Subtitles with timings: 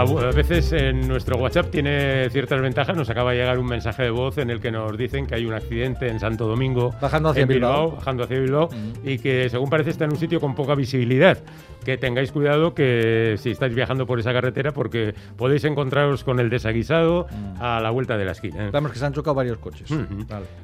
[0.00, 2.96] A veces en nuestro WhatsApp tiene ciertas ventajas.
[2.96, 5.44] Nos acaba de llegar un mensaje de voz en el que nos dicen que hay
[5.44, 6.94] un accidente en Santo Domingo.
[7.02, 7.96] Bajando hacia Bilbao.
[7.96, 8.70] Bajando hacia Bilbao.
[9.04, 11.38] Y que según parece está en un sitio con poca visibilidad.
[11.84, 16.48] Que tengáis cuidado que si estáis viajando por esa carretera porque podéis encontraros con el
[16.48, 17.26] desaguisado
[17.58, 18.70] a la vuelta de la esquina.
[18.70, 19.90] Vamos que se han chocado varios coches.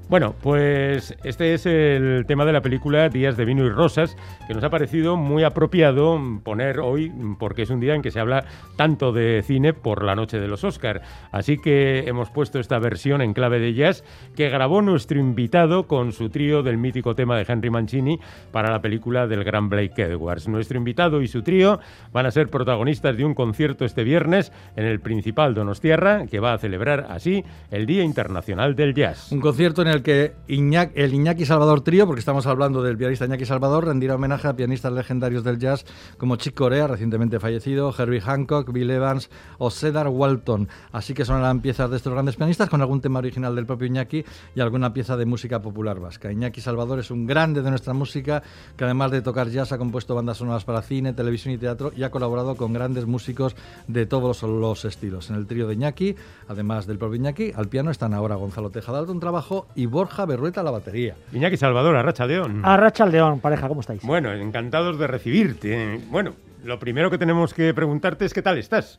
[0.08, 4.54] Bueno, pues este es el tema de la película Días de vino y rosas que
[4.54, 8.44] nos ha parecido muy apropiado poner hoy porque es un día en que se habla
[8.76, 11.02] tanto de cine por la noche de los Oscar.
[11.32, 16.12] Así que hemos puesto esta versión en clave de jazz que grabó nuestro invitado con
[16.12, 18.18] su trío del mítico tema de Henry Mancini
[18.52, 20.48] para la película del gran Blake Edwards.
[20.48, 21.80] Nuestro invitado y su trío
[22.12, 26.52] van a ser protagonistas de un concierto este viernes en el Principal Donostierra que va
[26.52, 29.32] a celebrar así el Día Internacional del Jazz.
[29.32, 33.44] Un concierto en el que el Iñaki Salvador Trío, porque estamos hablando del pianista Iñaki
[33.44, 35.84] Salvador, rendirá homenaje a pianistas legendarios del jazz
[36.18, 39.15] como Chick Corea, recientemente fallecido, Herbie Hancock, Bill Evans
[39.58, 40.68] o Cedar Walton.
[40.92, 44.24] Así que sonarán piezas de estos grandes pianistas con algún tema original del propio Iñaki
[44.54, 46.30] y alguna pieza de música popular vasca.
[46.32, 48.42] Iñaki Salvador es un grande de nuestra música
[48.76, 52.02] que además de tocar jazz ha compuesto bandas sonoras para cine, televisión y teatro y
[52.02, 55.30] ha colaborado con grandes músicos de todos los estilos.
[55.30, 56.16] En el trío de Iñaki,
[56.48, 60.60] además del propio Iñaki, al piano están ahora Gonzalo Tejada un trabajo y Borja Berrueta
[60.60, 61.16] a la batería.
[61.32, 62.62] Iñaki Salvador, Arracha León.
[62.64, 64.02] Arracha León, pareja, ¿cómo estáis?
[64.02, 66.00] Bueno, encantados de recibirte.
[66.10, 68.98] Bueno, lo primero que tenemos que preguntarte es qué tal estás.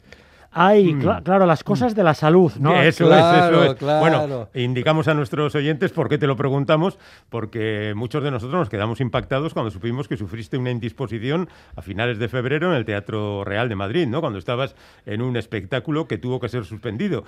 [0.60, 1.22] Ay, mm.
[1.24, 2.74] claro, las cosas de la salud, ¿no?
[2.82, 3.80] Eso es, eso es.
[3.80, 6.98] Bueno, indicamos a nuestros oyentes por qué te lo preguntamos,
[7.30, 12.18] porque muchos de nosotros nos quedamos impactados cuando supimos que sufriste una indisposición a finales
[12.18, 14.20] de febrero en el Teatro Real de Madrid, ¿no?
[14.20, 14.76] Cuando estabas
[15.06, 17.24] en un espectáculo que tuvo que ser suspendido.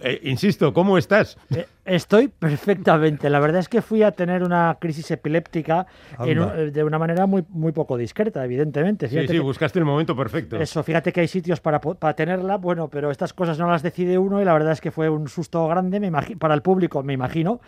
[0.00, 1.38] Eh, insisto, ¿cómo estás?
[1.54, 3.30] Eh, estoy perfectamente.
[3.30, 5.86] La verdad es que fui a tener una crisis epiléptica
[6.22, 9.08] de una manera muy, muy poco discreta, evidentemente.
[9.08, 10.56] sí, sí, buscaste el momento perfecto.
[10.56, 14.18] Eso, fíjate que hay sitios para, para tenerla bueno, pero estas cosas no las decide
[14.18, 17.12] uno y la verdad es que fue un susto grande me para el público, me
[17.12, 17.60] imagino.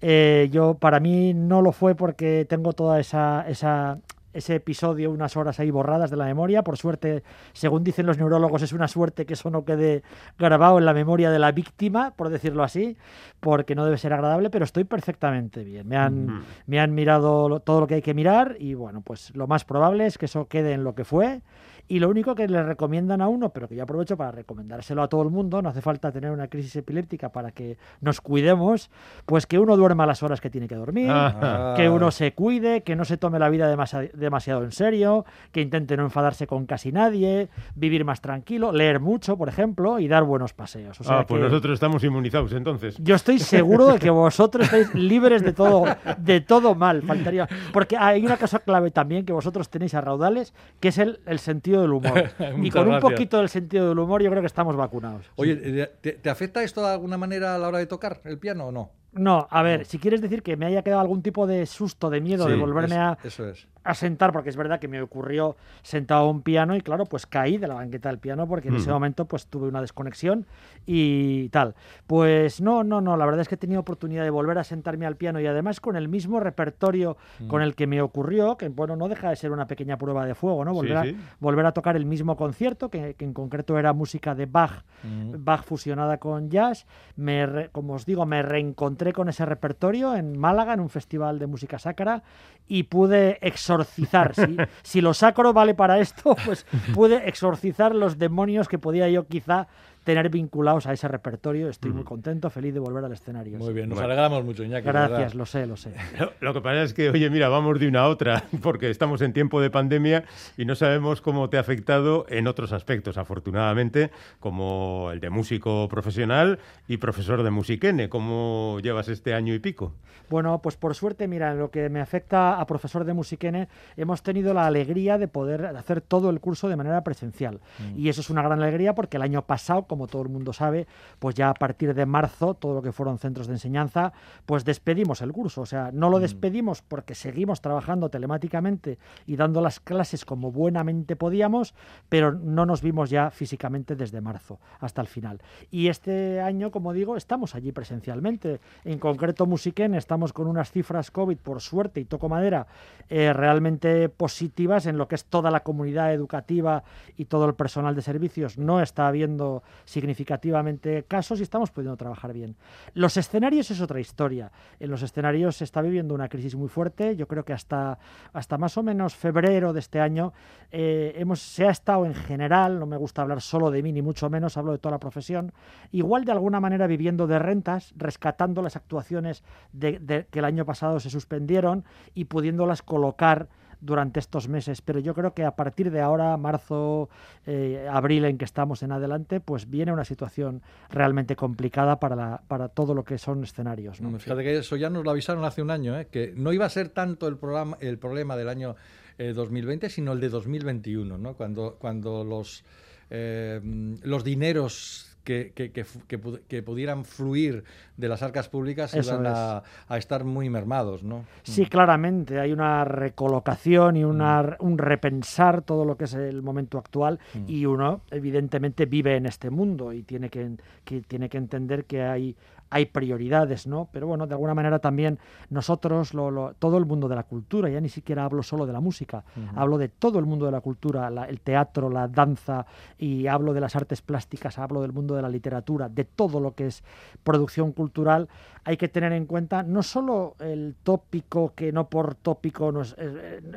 [0.00, 3.98] Eh, yo, para mí no lo fue porque tengo toda esa, esa
[4.32, 6.62] ese episodio, unas horas ahí borradas de la memoria.
[6.62, 10.02] Por suerte, según dicen los neurólogos, es una suerte que eso no quede
[10.38, 12.96] grabado en la memoria de la víctima, por decirlo así,
[13.40, 15.86] porque no debe ser agradable, pero estoy perfectamente bien.
[15.86, 19.46] Me han, me han mirado todo lo que hay que mirar y bueno, pues lo
[19.46, 21.42] más probable es que eso quede en lo que fue
[21.88, 25.08] y lo único que le recomiendan a uno, pero que yo aprovecho para recomendárselo a
[25.08, 28.90] todo el mundo, no hace falta tener una crisis epiléptica para que nos cuidemos,
[29.26, 31.74] pues que uno duerma las horas que tiene que dormir, ah.
[31.76, 33.68] que uno se cuide, que no se tome la vida
[34.14, 39.36] demasiado, en serio, que intente no enfadarse con casi nadie, vivir más tranquilo, leer mucho,
[39.36, 40.98] por ejemplo, y dar buenos paseos.
[41.06, 42.96] ah, pues nosotros estamos inmunizados entonces.
[42.98, 45.84] Yo estoy seguro de que vosotros estáis libres de todo,
[46.18, 47.48] de todo mal, faltaría.
[47.72, 51.38] Porque hay una cosa clave también que vosotros tenéis a raudales, que es el, el
[51.38, 52.30] sentido del humor.
[52.62, 55.26] y con un poquito del sentido del humor yo creo que estamos vacunados.
[55.36, 58.72] Oye, ¿te, afecta esto de alguna manera a la hora de tocar el piano o
[58.72, 58.90] no?
[59.12, 62.20] No, a ver, si quieres decir que me haya quedado algún tipo de susto, de
[62.20, 66.26] miedo de volverme a, eso es a sentar, porque es verdad que me ocurrió sentado
[66.26, 68.90] a un piano y claro, pues caí de la banqueta del piano porque en ese
[68.90, 68.92] mm.
[68.92, 70.46] momento pues tuve una desconexión
[70.86, 71.74] y tal.
[72.06, 75.06] Pues no, no, no, la verdad es que he tenido oportunidad de volver a sentarme
[75.06, 77.48] al piano y además con el mismo repertorio mm.
[77.48, 80.34] con el que me ocurrió, que bueno, no deja de ser una pequeña prueba de
[80.34, 80.72] fuego, ¿no?
[80.72, 81.04] Volver, a,
[81.40, 85.44] volver a tocar el mismo concierto, que, en concreto era música de Bach, mm.
[85.44, 86.86] Bach fusionada con jazz.
[87.16, 91.46] Me, como os digo, me reencontré con ese repertorio en Málaga, en un festival de
[91.46, 92.22] música sacra
[92.68, 93.38] y pude
[93.80, 94.34] exorcizar.
[94.82, 99.66] Si, lo sacro vale para esto, pues pude exorcizar los demonios que podía yo quizá
[100.04, 101.68] tener vinculados a ese repertorio.
[101.68, 103.58] Estoy muy contento, feliz de volver al escenario.
[103.58, 104.86] Muy bien, nos alegramos mucho, Iñaki.
[104.86, 105.92] Gracias, lo sé, lo sé.
[106.40, 109.32] Lo, que pasa es que, oye, mira, vamos de una a otra, porque estamos en
[109.32, 110.24] tiempo de pandemia
[110.56, 114.10] y no sabemos cómo te ha afectado en otros aspectos, afortunadamente,
[114.40, 116.58] como el de músico profesional
[116.88, 118.08] y profesor de musiquene.
[118.08, 119.94] ¿Cómo llevas este año y pico?
[120.28, 124.22] Bueno, pues por suerte, mira, en lo que me afecta a profesor de musiquene, hemos
[124.22, 127.60] tenido la alegría de poder hacer todo el curso de manera presencial.
[127.78, 127.98] Mm.
[127.98, 130.86] Y eso es una gran alegría porque el año pasado, como todo el mundo sabe,
[131.18, 134.14] pues ya a partir de marzo, todo lo que fueron centros de enseñanza,
[134.46, 135.60] pues despedimos el curso.
[135.60, 136.22] O sea, no lo mm.
[136.22, 141.74] despedimos porque seguimos trabajando telemáticamente y dando las clases como buenamente podíamos,
[142.08, 145.42] pero no nos vimos ya físicamente desde marzo hasta el final.
[145.70, 148.62] Y este año, como digo, estamos allí presencialmente.
[148.84, 152.66] En concreto, Musiquén, estamos con unas cifras COVID, por suerte, y toco madera,
[153.10, 156.82] eh, realmente positivas en lo que es toda la comunidad educativa
[157.18, 158.56] y todo el personal de servicios.
[158.56, 162.56] No está habiendo significativamente casos y estamos pudiendo trabajar bien.
[162.94, 164.50] Los escenarios es otra historia.
[164.80, 167.16] En los escenarios se está viviendo una crisis muy fuerte.
[167.16, 167.98] Yo creo que hasta,
[168.32, 170.32] hasta más o menos febrero de este año
[170.70, 174.02] eh, hemos, se ha estado en general, no me gusta hablar solo de mí ni
[174.02, 175.52] mucho menos, hablo de toda la profesión,
[175.90, 179.42] igual de alguna manera viviendo de rentas, rescatando las actuaciones
[179.72, 181.84] de, que el año pasado se suspendieron
[182.14, 183.48] y pudiéndolas colocar
[183.82, 187.10] durante estos meses, pero yo creo que a partir de ahora, marzo,
[187.46, 192.42] eh, abril, en que estamos en adelante, pues viene una situación realmente complicada para, la,
[192.46, 194.00] para todo lo que son escenarios.
[194.00, 194.16] ¿no?
[194.18, 196.06] Fíjate que eso ya nos lo avisaron hace un año, ¿eh?
[196.10, 198.76] que no iba a ser tanto el, programa, el problema del año
[199.18, 201.34] 2020, eh, sino el de 2021, ¿no?
[201.34, 202.64] cuando, cuando los,
[203.10, 207.64] los dineros que, que, que, pudieran fluir
[207.96, 209.62] de las arcas públicas iban a,
[209.96, 211.24] estar muy mermados, ¿no?
[211.42, 212.40] Sí, claramente.
[212.40, 214.64] Hay una recolocación y una, mm.
[214.64, 217.44] un repensar todo lo que es el momento actual mm.
[217.46, 222.02] y uno, evidentemente, vive en este mundo y tiene que, que, tiene que entender que
[222.02, 222.36] hay,
[222.72, 223.90] hay prioridades, ¿no?
[223.92, 225.18] Pero bueno, de alguna manera también
[225.50, 228.80] nosotros, lo, todo el mundo de la cultura, ya ni siquiera hablo solo de la
[228.80, 229.24] música,
[229.54, 232.64] hablo de todo el mundo de la cultura, el teatro, la danza,
[232.96, 236.54] y hablo de las artes plásticas, hablo del mundo de la literatura, de todo lo
[236.54, 236.82] que es
[237.22, 238.30] producción cultural,
[238.64, 242.96] hay que tener en cuenta no solo el tópico, que no por tópico no es,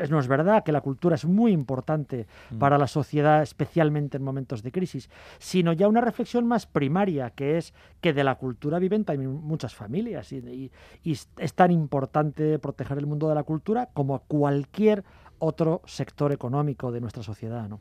[0.09, 4.63] no es verdad, que la cultura es muy importante para la sociedad, especialmente en momentos
[4.63, 9.05] de crisis, sino ya una reflexión más primaria, que es que de la cultura viven
[9.05, 10.71] también muchas familias y,
[11.03, 15.03] es tan importante proteger el mundo de la cultura como cualquier
[15.39, 17.67] otro sector económico de nuestra sociedad.
[17.67, 17.79] ¿no?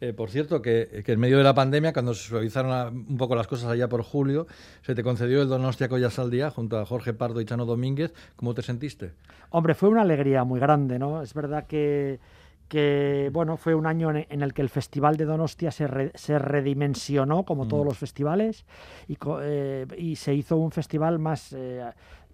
[0.00, 3.46] Eh, por cierto, que, en medio de la pandemia, cuando se suavizaron un poco las
[3.46, 4.46] cosas allá por julio,
[4.82, 8.12] se te concedió el Donostia Collas al Día junto a Jorge Pardo y Chano Domínguez.
[8.36, 9.12] ¿Cómo te sentiste?
[9.50, 11.22] Hombre, fue una alegría muy grande, ¿no?
[11.22, 12.20] Es verdad que
[12.68, 17.44] que bueno, fue un año en, el que el Festival de Donostia se, se redimensionó,
[17.44, 17.88] como todos mm.
[17.88, 18.66] los festivales,
[19.08, 21.82] y, eh, y, se hizo un festival más eh,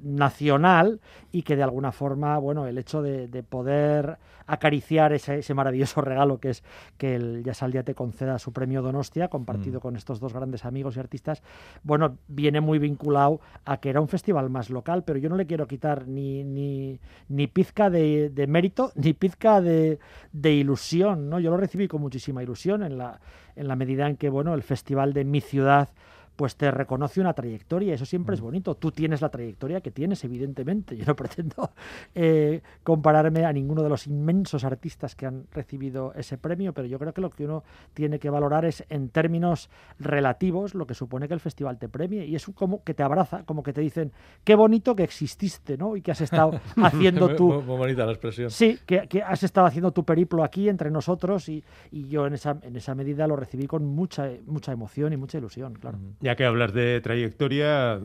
[0.04, 1.00] nacional
[1.32, 6.38] y que de alguna forma, bueno, el hecho de, poder acariciar ese, ese, maravilloso regalo
[6.38, 6.62] que es
[6.98, 9.82] que el Día te conceda su premio Donostia, compartido mm.
[9.82, 11.42] con estos dos grandes amigos y artistas,
[11.82, 15.46] bueno, viene muy vinculado a que era un festival más local, pero yo no le
[15.46, 19.98] quiero quitar ni, ni, ni pizca de, de mérito, ni pizca de,
[20.32, 21.40] de, ilusión, ¿no?
[21.40, 23.20] Yo lo recibí con muchísima ilusión en la,
[23.56, 25.88] en la medida en que, bueno, el festival de mi ciudad
[26.36, 28.44] pues te reconoce una trayectoria, eso siempre es mm.
[28.44, 28.74] bonito.
[28.74, 30.96] Tú tienes la trayectoria que tienes, evidentemente.
[31.04, 31.70] Yo no pretendo
[32.14, 36.98] eh, compararme a ninguno de los inmensos artistas que han recibido ese premio, pero yo
[36.98, 41.28] creo que lo que uno tiene que valorar es en términos relativos lo que supone
[41.28, 44.12] que el festival te premie y es como que te abraza, como que te dicen
[44.44, 45.96] qué bonito que exististe, ¿no?
[45.96, 47.52] Y que has estado haciendo tu...
[47.52, 48.50] muy, bonita la expresión.
[48.50, 52.34] Sí, que, que, has estado haciendo tu periplo aquí entre nosotros y, y, yo en
[52.34, 55.98] esa, en esa medida lo recibí con mucha, mucha emoción y mucha ilusión, claro.
[56.24, 58.00] Ya que hablas de trayectoria,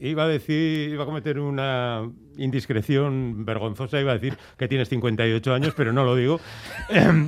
[0.00, 5.52] iba a decir, iba a cometer una indiscreción vergonzosa, iba a decir que tienes 58
[5.52, 6.38] años, pero no lo digo.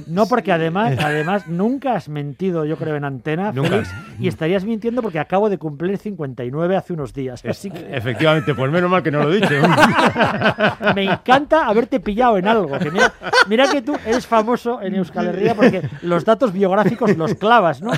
[0.06, 3.82] No, porque además, además nunca has mentido, yo creo, en antena, ¿Nunca?
[4.20, 7.44] y estarías mintiendo porque acabo de cumplir 59 hace unos días.
[7.44, 7.92] Así que...
[7.92, 9.50] Efectivamente, pues menos mal que no lo he dicho.
[10.94, 12.78] Me encanta haberte pillado en algo.
[12.92, 13.12] mira,
[13.48, 17.90] mira, que tú eres famoso en Euskal Herria porque los datos biográficos los clavas, ¿no?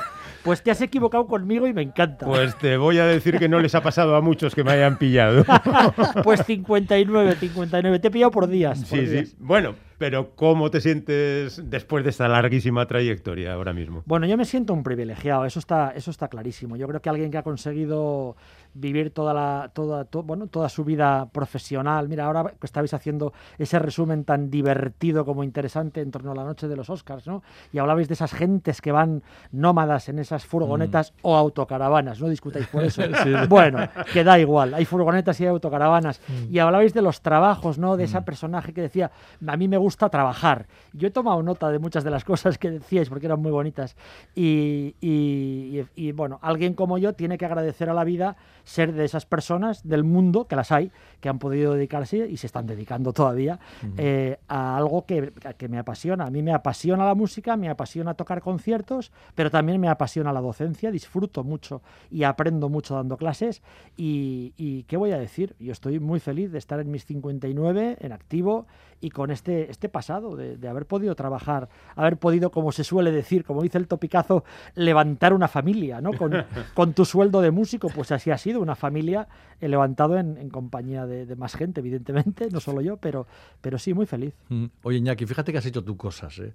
[0.42, 2.26] Pues te has equivocado conmigo y me encanta.
[2.26, 4.98] Pues te voy a decir que no les ha pasado a muchos que me hayan
[4.98, 5.44] pillado.
[6.24, 7.98] pues 59, 59.
[7.98, 8.80] Te he pillado por días.
[8.80, 9.34] sí, sí.
[9.38, 14.02] Bueno, pero ¿cómo te sientes después de esta larguísima trayectoria ahora mismo?
[14.04, 16.74] Bueno, yo me siento un privilegiado, eso está, eso está clarísimo.
[16.74, 18.34] Yo creo que alguien que ha conseguido
[18.74, 22.08] vivir toda la toda bueno toda su vida profesional.
[22.08, 26.44] Mira ahora que estabais haciendo ese resumen tan divertido como interesante en torno a la
[26.44, 30.44] noche de los Oscars no y hablabais de esas gentes que van nómadas en esas
[30.44, 31.16] furgonetas mm.
[31.22, 33.02] o autocaravanas no discutáis por eso.
[33.48, 36.20] Bueno que da igual hay furgonetas y hay autocaravanas.
[36.28, 36.54] Mm.
[36.54, 38.24] y hablabais de los trabajos no de ese mm.
[38.24, 39.10] personaje que decía
[39.46, 42.70] a mí me gusta trabajar yo he tomado nota de muchas de las cosas que
[42.70, 43.96] decíais porque eran muy bonitas.
[44.34, 49.26] Y, y bueno alguien como yo tiene que agradecer a la vida ser de esas
[49.26, 50.90] personas del mundo, que las hay,
[51.20, 53.58] que han podido dedicarse y se están dedicando todavía
[53.96, 56.26] eh, a algo que, que, me apasiona.
[56.26, 60.40] A mí me apasiona la música, me apasiona tocar conciertos, pero también me apasiona la
[60.40, 63.62] docencia, disfruto mucho y aprendo mucho dando clases.
[63.96, 65.54] Y, y ¿qué voy a decir?
[65.58, 68.66] Yo estoy muy feliz de estar en mis 59, en activo
[69.02, 73.10] y con este, este pasado, de, de, haber podido trabajar, haber podido, como se suele
[73.10, 74.44] decir, como dice el topicazo,
[74.76, 76.12] levantar una familia, ¿no?
[76.12, 76.32] Con,
[76.74, 79.26] con tu sueldo de músico, pues así ha sido, una familia
[79.60, 83.26] he levantado en, en compañía de, de, más gente, evidentemente, no solo yo, pero,
[83.60, 84.34] pero sí, muy feliz.
[84.48, 84.66] Mm.
[84.84, 86.52] Oye, Iñaki, fíjate que has hecho tú cosas, ¿eh?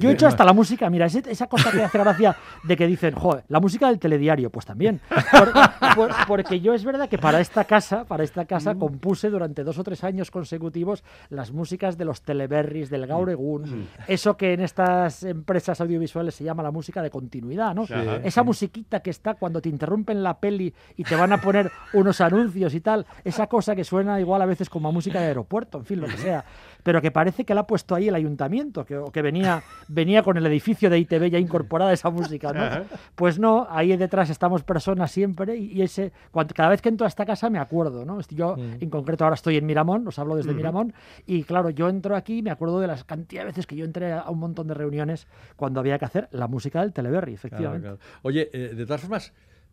[0.00, 3.14] Yo he hecho hasta la música, mira, esa cosa que hace gracia de que dicen,
[3.14, 5.00] joder, la música del telediario, pues también.
[5.30, 5.52] Por,
[5.94, 9.78] por, porque yo es verdad que para esta casa, para esta casa, compuse durante dos
[9.78, 15.22] o tres años consecutivos las músicas de los teleberries, del Gauregún, eso que en estas
[15.22, 17.86] empresas audiovisuales se llama la música de continuidad, ¿no?
[17.86, 17.94] Sí.
[18.22, 22.20] Esa musiquita que está cuando te interrumpen la peli y te van a poner unos
[22.20, 25.78] anuncios y tal, esa cosa que suena igual a veces como a música de aeropuerto,
[25.78, 26.44] en fin, lo que sea,
[26.82, 30.36] pero que parece que la ha puesto ahí el ayuntamiento, que, que venía, venía con
[30.36, 32.84] el edificio de ITV ya incorporada esa música, ¿no?
[33.14, 37.04] Pues no, ahí detrás estamos personas siempre y, y ese, cuando, cada vez que entro
[37.04, 38.20] a esta casa me acuerdo, ¿no?
[38.30, 38.82] Yo mm.
[38.82, 40.56] en concreto ahora estoy en Miramón, os hablo desde mm.
[40.56, 40.94] Miramón,
[41.26, 43.84] y claro, yo entro aquí y me acuerdo de las cantidad de veces que yo
[43.84, 47.82] entré a un montón de reuniones cuando había que hacer la música del Teleberry, efectivamente.
[47.82, 48.20] Claro, claro.
[48.22, 49.32] Oye, eh, de todas formas,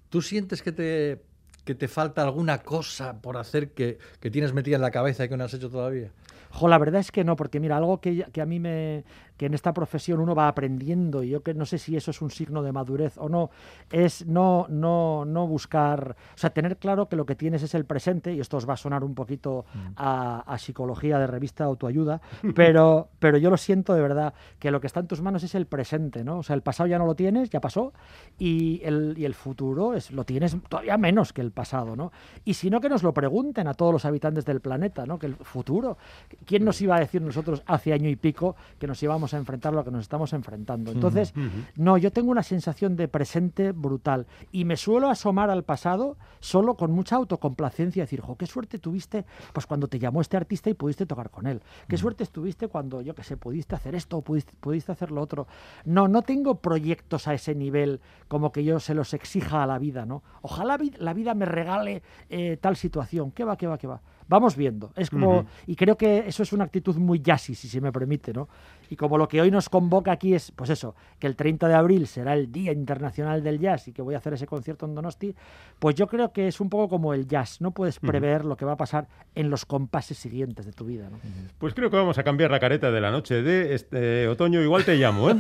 [0.10, 1.22] ¿tú sientes que te,
[1.64, 5.30] que te falta alguna cosa por hacer que, que tienes metida en la cabeza y
[5.30, 6.12] que no has hecho todavía?
[6.52, 9.06] Jo, la verdad es que no, porque mira, algo que, que a mí me,
[9.42, 12.22] que en esta profesión uno va aprendiendo, y yo que no sé si eso es
[12.22, 13.50] un signo de madurez o no,
[13.92, 17.86] es no, no, no buscar, o sea, tener claro que lo que tienes es el
[17.86, 22.22] presente, y esto os va a sonar un poquito a, a psicología de revista autoayuda,
[22.54, 25.56] pero, pero yo lo siento de verdad, que lo que está en tus manos es
[25.56, 26.38] el presente, ¿no?
[26.38, 27.94] O sea, el pasado ya no lo tienes, ya pasó,
[28.38, 32.12] y el, y el futuro es, lo tienes todavía menos que el pasado, ¿no?
[32.46, 35.18] Y si no, que nos lo pregunten a todos los habitantes del planeta, ¿no?
[35.18, 35.98] Que el futuro,
[36.46, 39.74] ¿quién nos iba a decir nosotros hace año y pico que nos íbamos a enfrentar
[39.74, 40.92] lo que nos estamos enfrentando.
[40.92, 41.66] Entonces, uh -huh.
[41.76, 46.76] no, yo tengo una sensación de presente brutal y me suelo asomar al pasado solo
[46.76, 50.74] con mucha autocomplacencia, decir, jo, qué suerte tuviste pues cuando te llamó este artista y
[50.74, 51.62] pudiste tocar con él.
[51.88, 52.02] Qué uh -huh.
[52.02, 55.48] suerte estuviste cuando, yo qué sé, pudiste hacer esto o pudiste, pudiste hacer lo otro.
[55.86, 59.78] No, no tengo proyectos a ese nivel como que yo se los exija a la
[59.80, 60.24] vida, ¿no?
[60.42, 63.32] Ojalá la vida me regale eh, tal situación.
[63.32, 64.02] ¿Qué va, qué va, qué va?
[64.32, 64.94] Vamos viendo.
[64.96, 65.46] Es como, uh -huh.
[65.68, 68.48] y creo que eso es una actitud muy jazzy, si se me permite, ¿no?
[68.90, 71.74] Y como lo que hoy nos convoca aquí es, pues eso, que el 30 de
[71.76, 74.96] abril será el Día Internacional del Jazz y que voy a hacer ese concierto en
[74.96, 75.36] Donosti,
[75.80, 78.48] pues yo creo que es un poco como el jazz, no puedes prever uh -huh.
[78.50, 81.18] lo que va a pasar en los compases siguientes de tu vida, ¿no?
[81.58, 84.86] Pues creo que vamos a cambiar la careta de la noche de este otoño, igual
[84.86, 85.36] te llamo, ¿eh?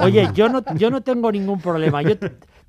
[0.00, 2.16] Oye, yo no, yo no tengo ningún problema, yo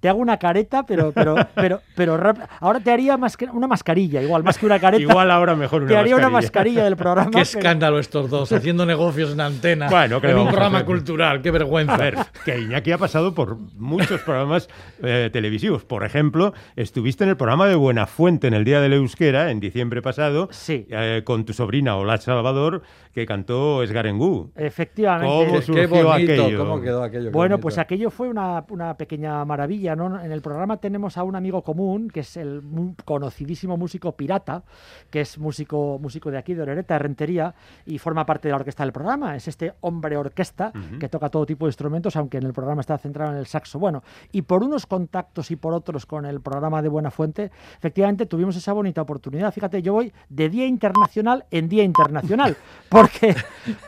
[0.02, 2.20] te hago una careta, pero, pero, pero, pero
[2.60, 5.02] ahora te haría que una mascarilla, igual, más que una careta.
[5.02, 6.28] Igual ahora mejor una Te haría mascarilla.
[6.28, 7.32] una mascarilla del programa.
[7.32, 9.90] Qué escándalo estos dos, haciendo negocios en antena.
[9.90, 11.94] Bueno, en un programa cultural, qué vergüenza.
[11.94, 14.68] A ver, que Iñaki ha pasado por muchos programas
[15.04, 15.86] eh, televisivos.
[15.86, 20.02] Por ejemplo, estuviste en el programa de Buenafuente en el Día del Euskera, en diciembre
[20.02, 20.88] pasado, sí.
[20.90, 22.82] eh, con tu sobrina Ola Salvador,
[23.14, 24.52] que cantó Esgarengú.
[24.56, 25.28] Efectivamente.
[25.28, 26.58] ¿Cómo surgió qué bonito, aquello?
[26.58, 27.32] ¿Cómo quedó aquello?
[27.32, 27.62] Bueno, bonito.
[27.62, 30.20] pues aquello fue una, una, pequeña maravilla, ¿no?
[30.22, 32.62] En el programa tenemos a un amigo común, que es el
[33.06, 34.64] conocidísimo músico Pirata,
[35.10, 37.54] que es músico, músico de aquí, de Orereta, de Rentería,
[37.86, 39.36] y forma parte de la orquesta del programa.
[39.36, 41.00] Es este hombre orquesta uh -huh.
[41.00, 43.80] que toca todo tipo de instrumentos, aunque en el programa está centrado en el saxo.
[43.80, 48.26] Bueno, y por unos contactos y por otros con el programa de Buena Fuente, efectivamente
[48.26, 49.52] tuvimos esa bonita oportunidad.
[49.54, 52.56] Fíjate, yo voy de Día Internacional en Día Internacional,
[52.90, 53.36] porque,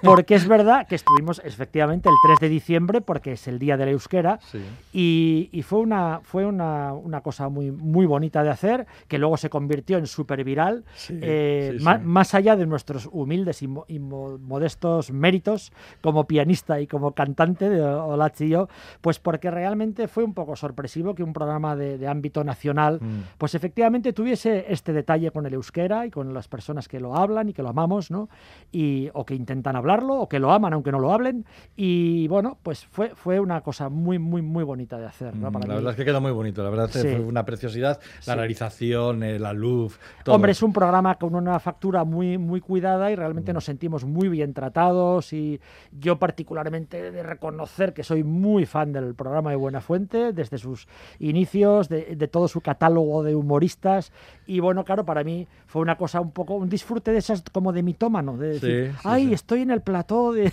[0.02, 3.86] porque es verdad que estuvimos efectivamente el 3 de diciembre, porque es el Día de
[3.86, 4.60] la Euskera, Sí.
[4.94, 5.93] y, y fue, una,
[6.24, 10.44] fue una, una cosa muy, muy bonita de hacer, que luego se convirtió en súper
[10.44, 12.04] viral, Sí, eh, sí, ma- sí.
[12.06, 15.72] más allá de nuestros humildes y, mo- y mo- modestos méritos
[16.02, 18.68] como pianista y como cantante de Olachi y yo,
[19.02, 23.38] pues porque realmente fue un poco sorpresivo que un programa de, de ámbito nacional, Mm.
[23.38, 27.50] pues efectivamente tuviese este detalle con el euskera y con las personas que lo hablan
[27.50, 28.30] y que lo amamos, ¿no?
[28.72, 31.46] Y, o que intentan hablarlo, o que lo aman aunque no lo hablen.
[31.76, 35.50] Y bueno, pues fue, fue una cosa muy, muy, muy bonita de hacer, ¿no?
[35.50, 35.83] Mm, Para la mí.
[35.84, 37.00] Verdad es que quedó muy bonito, la verdad Sí.
[37.02, 38.40] fue una preciosidad, la Sí.
[38.40, 40.36] realización, eh, la luz, todo.
[40.36, 43.56] Hombre, es un programa con una factura muy, muy cuidada y realmente Mm.
[43.56, 45.60] nos sentimos muy bien tratados y
[45.92, 50.88] yo particularmente de reconocer que soy muy fan del programa de Buena Fuente desde sus
[51.20, 54.12] inicios, de, de todo su catálogo de humoristas
[54.46, 57.72] y bueno, claro, para mí fue una cosa un poco, un disfrute de esas como
[57.74, 60.52] de mitómano, de decir, Sí, ay, estoy en el plató de,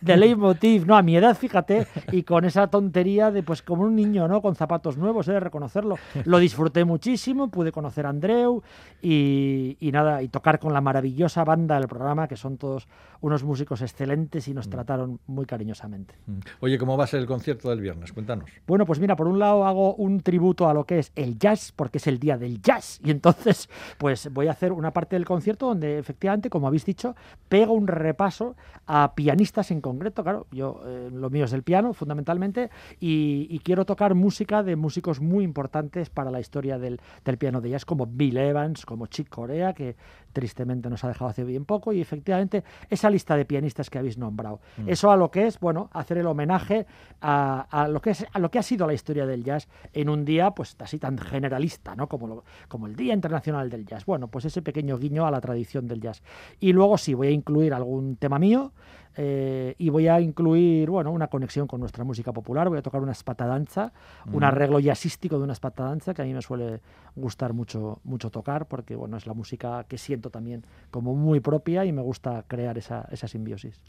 [0.00, 3.94] de Leitmotiv, no, a mi edad, fíjate, y con esa tontería de pues como un
[3.96, 4.40] niño, ¿no?
[4.42, 5.96] Con zapatos nuevos, he de reconocerlo.
[6.24, 8.62] Lo disfruté muchísimo, pude conocer a Andreu
[9.00, 12.88] y, y nada, y tocar con la maravillosa banda del programa, que son todos
[13.20, 16.14] unos músicos excelentes y nos trataron muy cariñosamente.
[16.26, 16.38] Mm.
[16.60, 18.12] Oye, ¿cómo va a ser el concierto del viernes?
[18.12, 18.50] Cuéntanos.
[18.66, 21.72] Bueno, pues mira, por un lado hago un tributo a lo que es el jazz,
[21.74, 25.24] porque es el día del jazz, y entonces pues voy a hacer una parte del
[25.24, 27.14] concierto donde efectivamente, como habéis dicho,
[27.48, 31.92] pego un repaso a pianistas en concreto, claro, yo eh, lo mío es el piano
[31.92, 37.38] fundamentalmente y, y quiero tocar música de músicos muy importantes para la historia del, del
[37.38, 39.96] piano de jazz como Bill Evans, como Chick Corea, que
[40.32, 44.16] tristemente nos ha dejado hace bien poco, y efectivamente esa lista de pianistas que habéis
[44.18, 44.60] nombrado.
[44.78, 44.88] Mm.
[44.88, 46.86] Eso a lo que es, bueno, hacer el homenaje
[47.20, 50.08] a, a lo que es, a lo que ha sido la historia del jazz en
[50.08, 52.08] un día, pues así tan generalista, ¿no?
[52.08, 54.06] Como, lo- como el Día Internacional del Jazz.
[54.06, 56.22] Bueno, pues ese pequeño guiño a la tradición del jazz.
[56.60, 58.72] Y luego sí, voy a incluir algún tema mío,
[59.16, 62.68] eh, y voy a incluir, bueno, una conexión con nuestra música popular.
[62.68, 63.92] Voy a tocar una espatadanza,
[64.32, 66.80] un arreglo jazzístico de una espatadanza que a mí me suele
[67.14, 71.84] gustar mucho, mucho tocar porque, bueno, es la música que siento también como muy propia
[71.84, 73.80] y me gusta crear esa, esa simbiosis.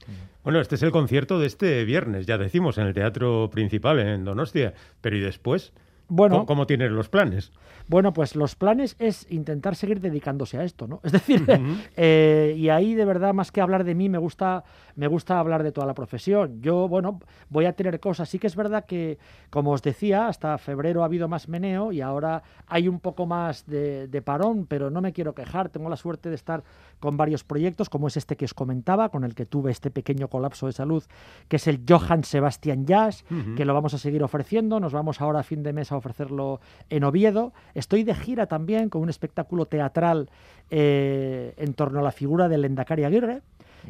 [0.44, 4.26] Bueno, este es el concierto de este viernes, ya decimos, en el Teatro Principal en
[4.26, 4.74] Donostia.
[5.02, 5.74] Pero ¿y después?
[6.08, 7.52] Bueno, ¿Cómo, cómo tienes los planes?
[7.88, 11.02] Bueno, pues los planes es intentar seguir dedicándose a esto, ¿no?
[11.04, 11.46] Es decir,
[11.98, 14.64] eh, y ahí de verdad, más que hablar de mí, me gusta,
[14.96, 16.62] me gusta hablar de toda la profesión.
[16.62, 17.20] Yo, bueno,
[17.50, 18.30] voy a tener cosas.
[18.30, 19.18] Sí que es verdad que,
[19.50, 23.66] como os decía, hasta febrero ha habido más meneo y ahora hay un poco más
[23.66, 25.70] de, de parón, pero no me quiero quejar.
[25.70, 26.64] Tengo la suerte de estar
[27.00, 30.30] con varios proyectos, como es este que os comentaba, con el que tuve este pequeño
[30.30, 31.04] colapso de salud,
[31.50, 33.26] que es el Johann Sebastian Jazz,
[33.58, 34.80] que lo vamos a seguir ofreciendo.
[34.80, 37.54] Nos vamos ahora a fin de mes a ofrecerlo en Oviedo.
[37.74, 40.30] Estoy de gira también con un espectáculo teatral
[40.70, 43.42] eh, en torno a la figura del Endacari Aguirre.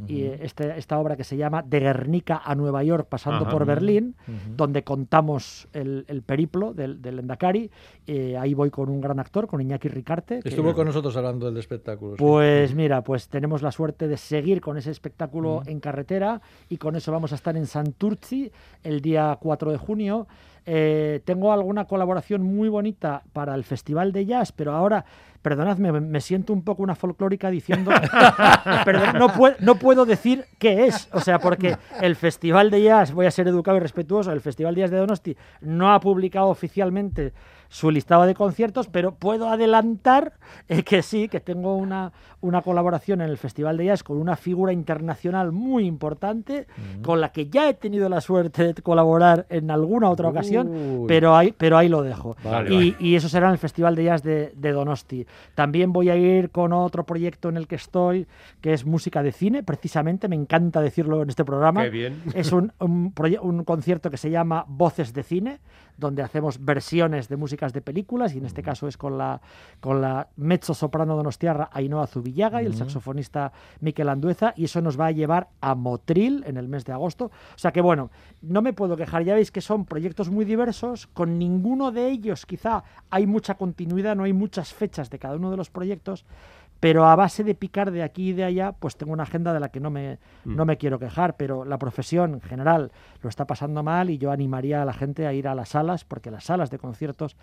[0.08, 3.52] Y eh, este- esta obra que se llama De Guernica a Nueva York pasando Ajá.
[3.52, 4.16] por Berlín,
[4.58, 7.70] donde contamos el, el periplo del, del Endacari.
[8.08, 10.40] Eh, ahí voy con un gran actor, con Iñaki Ricarte.
[10.42, 12.14] que- Estuvo con nosotros hablando del espectáculo.
[12.16, 12.24] sí.
[12.24, 16.96] pues mira, pues tenemos la suerte de seguir con ese espectáculo en carretera y con
[16.96, 20.26] eso vamos a estar en Santurci el día 4 de junio.
[20.66, 25.04] Eh, tengo alguna colaboración muy bonita para el Festival de Jazz, pero ahora,
[25.42, 27.92] perdonadme, me- siento un poco una folclórica diciendo,
[28.86, 33.12] Perdón, no, puedo, no puedo decir qué es, o sea, porque el Festival de Jazz,
[33.12, 36.48] voy a ser educado y respetuoso, el Festival de Jazz de Donosti no ha publicado
[36.48, 37.34] oficialmente
[37.74, 40.34] su listado de conciertos, pero puedo adelantar
[40.70, 44.36] eh, que sí, que tengo una, una colaboración en el Festival de Jazz con una
[44.36, 46.68] figura internacional muy importante,
[47.02, 51.08] con la que ya he tenido la suerte de colaborar en alguna otra ocasión, Uy.
[51.08, 52.38] pero ahí, pero ahí lo dejo.
[52.44, 52.96] Vale, y, vale.
[53.00, 55.26] y eso será en el Festival de Jazz de, de Donosti.
[55.56, 58.28] También voy a ir con otro proyecto en el que estoy,
[58.62, 61.84] que es música de cine, precisamente, me encanta decirlo en este programa.
[61.84, 62.22] Qué bien.
[62.36, 65.60] Es un, un, concierto que se llama Voces de Cine,
[65.98, 69.42] donde hacemos versiones de músicas de películas, y en este caso es con la,
[69.80, 75.00] con la mezzo soprano donostiarra Ainhoa Zubillaga y el saxofonista Miquel Andueza, y eso nos
[75.00, 77.26] va a llevar a Motril en el mes de agosto.
[77.26, 78.10] O sea que bueno,
[78.42, 82.46] no me puedo quejar, ya veis que son proyectos muy diversos, con ninguno de ellos
[82.46, 86.26] quizá hay mucha continuidad, no hay muchas fechas de cada uno de los proyectos,
[86.84, 89.62] pero a base de picar de aquí y de allá, pues tengo una agenda de
[89.62, 92.92] la que no me, no me quiero quejar, pero la profesión en general
[93.22, 96.04] lo está pasando mal y yo animaría a la gente a ir a las salas,
[96.04, 97.38] porque las salas de conciertos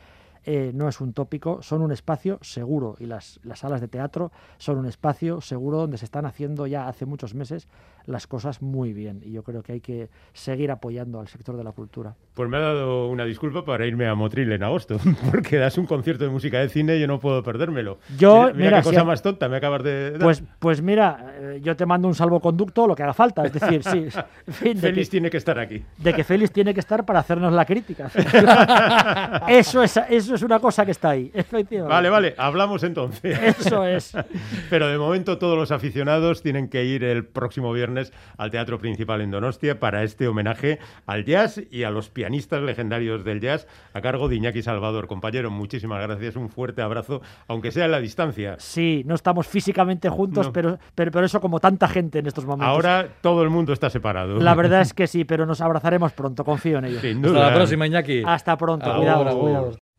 [0.44, 4.32] eh, no es un tópico, son un espacio seguro y las, las salas de teatro
[4.58, 7.68] son un espacio seguro donde se están haciendo ya hace muchos meses
[8.06, 11.64] las cosas muy bien y yo creo que hay que seguir apoyando al sector de
[11.64, 12.14] la cultura.
[12.34, 14.96] Pues me ha dado una disculpa para irme a Motril en agosto,
[15.30, 17.98] porque das un concierto de música de cine y yo no puedo perdérmelo.
[18.16, 20.20] Yo, mira, qué si cosa más tonta me acabas de dar.
[20.20, 23.82] Pues, pues mira, eh, yo te mando un salvoconducto, lo que haga falta, es decir,
[23.84, 24.08] sí,
[24.46, 25.84] en fin, de Félix que- tiene que estar aquí.
[25.98, 28.10] de que Félix tiene que estar para hacernos la crítica.
[29.48, 31.92] eso, es, eso es una cosa que está ahí, efectivamente.
[31.94, 33.38] Vale, vale, hablamos entonces.
[33.58, 34.12] Eso es.
[34.70, 39.20] Pero de momento todos los aficionados tienen que ir el próximo viernes al Teatro Principal
[39.20, 44.00] en Donostia para este homenaje al jazz y a los pianistas legendarios del jazz a
[44.00, 45.06] cargo de Iñaki Salvador.
[45.06, 48.56] Compañero, muchísimas gracias, un fuerte abrazo, aunque sea a la distancia.
[48.58, 50.52] Sí, no estamos físicamente juntos, No.
[50.52, 52.68] pero, pero, pero eso como tanta gente en estos momentos.
[52.68, 54.38] Ahora todo el mundo está separado.
[54.38, 57.00] La verdad es que sí, pero nos abrazaremos pronto, confío en ello.
[57.00, 57.48] Sin Hasta duda.
[57.50, 58.22] la próxima, Iñaki.
[58.26, 59.32] Hasta pronto, Ahora, cuidado, ahora.
[59.34, 59.89] cuidado.